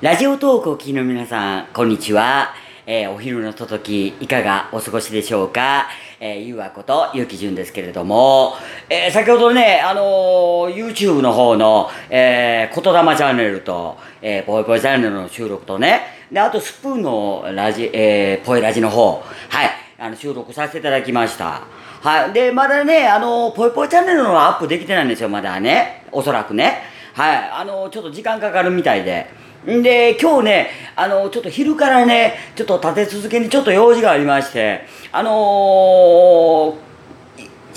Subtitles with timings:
[0.00, 2.54] ラジオトークをお聞きの皆さん、こんにちは。
[2.86, 5.88] えーお昼のととき、いかがお過ごしでしょうか？
[6.20, 8.54] えーゆうわこと、ゆうきじゅんですけれども、
[8.88, 21.62] えー先ほどね、あのー YouTube の方の、えー、ことだまチャンネルと、えー、ぽいぽいチャンネルの収録とね、で、あとスプーンのラジ、えー、ぽいラジの方、はい、あの、収録させていただきました。
[22.02, 22.32] はい。
[22.32, 26.04] で、まだね、あの、ぽいぽいチャンネルのアップできてないんですよ、まだね。
[26.12, 26.87] おそらくね。
[27.18, 27.50] はい。
[27.50, 29.26] あの、ちょっと時間かかるみたいで。
[29.68, 36.74] んで、今日ね、あの、ちょっと昼からね、ちょっと立て続けにちょっと用事がありまして、あのー、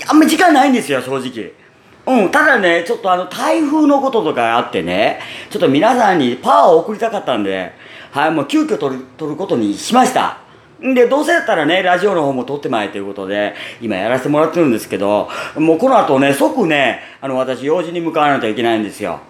[0.06, 1.54] あんまり時間ないんですよ、正直。
[2.06, 5.18] うん、ただね、ちょっとあの、台風のこととかあってね、
[5.50, 7.72] ちょっと皆さんにパワーを送りたかったんで、
[8.12, 10.38] はい、もう急遽取る、取ることにしました。
[10.84, 19.20] んで、どうせやったらね、ラジオの方も撮ってまいということで、今やらせてもらってるんですけど、もうこの後ね、即ね、あの、私、用事に向かわないといけないんですよ。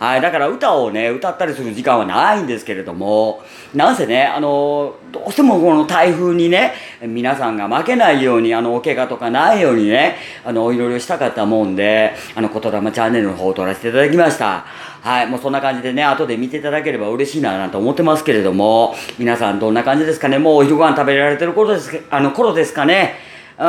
[0.00, 3.42] はい、だから歌をね、歌ったりする時間はないんですけれども、
[3.74, 14.64] なんせね、あの、どうしてもこの台風にね、皆さんが負けないように、あの、お怪我とかないようにね、あの、お祈りをしたかったもんで、あの、言霊チャンネルの方を撮らせていただきました。
[15.02, 23.16] はい、もうそんな感じでね、後で見ていただければ嬉しいななんて思ってますけれども、皆さんどんな感じですかね、もうお昼ご飯食べられてる頃です、あの、頃ですかね？
[23.58, 23.66] うん、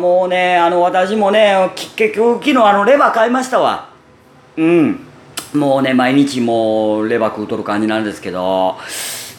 [0.00, 3.90] もうね、あの、私もね、結局昨日あの、レバー買いましたわ。
[4.56, 5.08] うん。
[5.54, 8.76] もうね、毎日もうレバー食うとる感じなんですけど、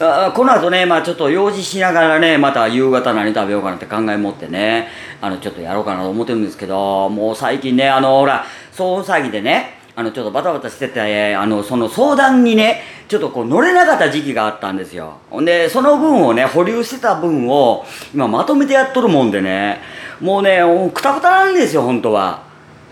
[0.00, 4.88] あこの後ね、まあちょっと用事しながらね、また夕方何食べようかなって考え持ってね、
[5.20, 15.18] あの、ちょっとやろうかなと思ってるんですけど、もう最近ね、あの、ほら、騒音騒ぎでね、あの、ちょっとバタバタしてて、あの、その相談にね、ちょっとこう乗れなかった時期があったんですよ。
[15.28, 19.80] ほんで、その分をね、保留してた分を、今まとめてやっとるもんでね、
[20.22, 20.62] もうね、
[20.94, 22.40] くたくたなんですよ、本当は。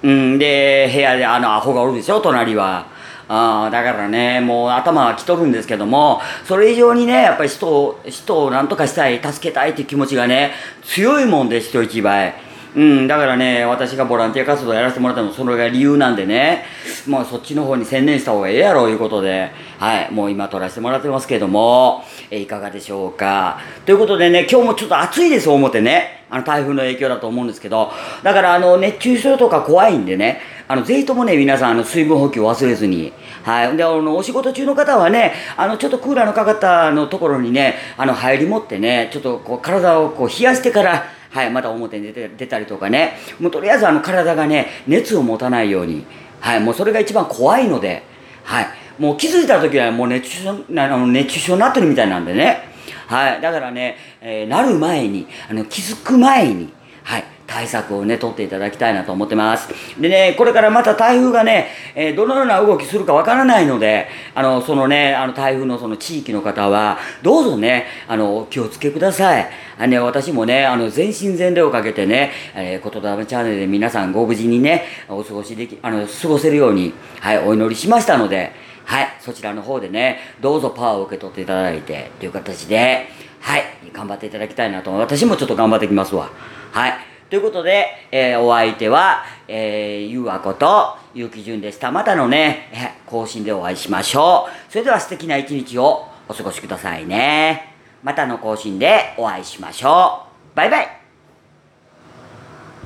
[0.02, 2.92] うん、で、部屋であのアホがおるでしょ、隣は。
[3.28, 12.34] あだからね、もう頭はきとるんですけども、それ以上にね、やっぱり人を、人を何とかしたい、助けたいっていう気持ちがね、強いもんで、人一倍。
[12.76, 16.64] うん、だからね、私がボランティア活動やらせてもらったのもそれが理由なんでね、
[17.06, 22.02] もうそっちの方に専念した方がええやろういうことで、はい、もう今撮らせてもらってますけども、
[22.32, 23.60] えいかがでしょうか。
[23.86, 26.24] ということでね、今日もちょっと暑いです、思ってね。
[26.30, 27.92] あの台風の影響だと思うんですけど、
[28.24, 33.76] だからあの熱中症とか怖いんでね、あのぜひともね、皆さんあの水分補給を忘れずに、はい。
[33.76, 41.04] で、あの、お仕事中の方はね、あの、ちょっとクーラーのかかったのところにね、あの、入り持ってね、ちょっとこう体をこう冷やしてから、
[41.34, 46.06] はい、また表に出て出たりとかね、もうとりあえずあの体がね、熱を持たないように、
[46.40, 48.04] はい、もうそれが一番怖いので、
[48.44, 52.68] はい、もう気づいた時はもう熱中症、あの熱中症になってるみたいなんでね、
[53.08, 56.72] はい、だからね、えーなる前に、あの気づく前に、
[57.02, 59.68] はい、対策をね、取っていただきたいなと思ってます。
[60.00, 69.48] でね、これからまた台風がね、えーどのような動きするかわからないので、あの、そのね、あの台風のその地域の方は、どうぞね、あの、お気をつけください。
[69.78, 78.52] あね、私もね、あの、全身全霊をかけてね、えー、言霊チャンネルで皆さんご無事にね、お過ごしでき、あの、過ごせるように、はい、お祈りしましたので、
[78.84, 83.08] はい、そちらの方でね、どうぞパワーを受け取っていただいて、という形で、
[83.40, 83.62] はい、
[83.92, 86.30] 頑張っていただきたいなと、私もちょっと頑張ってきますわ。
[86.72, 87.13] はい。
[87.34, 91.90] ということで、えーお相手は、えー、ゆうあこと、ゆうきじゅんでした。
[91.90, 94.70] またのね、更新でお会いしましょう。
[94.70, 97.74] それでは素敵な一日をお過ごしくださいね。
[98.04, 100.56] またの更新でお会いしましょう。
[100.56, 101.03] バイバイ